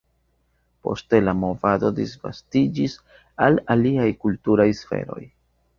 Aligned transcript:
Poste 0.87 1.19
la 1.25 1.35
movado 1.41 1.93
disvastiĝis 2.01 2.99
al 3.49 3.63
aliaj 3.77 4.13
kulturaj 4.27 4.71
sferoj. 4.83 5.25